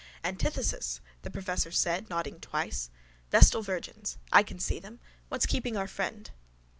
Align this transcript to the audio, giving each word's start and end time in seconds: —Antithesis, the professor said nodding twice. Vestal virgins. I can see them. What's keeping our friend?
—Antithesis, 0.23 0.99
the 1.21 1.29
professor 1.29 1.69
said 1.69 2.09
nodding 2.09 2.39
twice. 2.39 2.89
Vestal 3.29 3.61
virgins. 3.61 4.17
I 4.33 4.41
can 4.41 4.57
see 4.57 4.79
them. 4.79 4.99
What's 5.29 5.45
keeping 5.45 5.77
our 5.77 5.87
friend? 5.87 6.31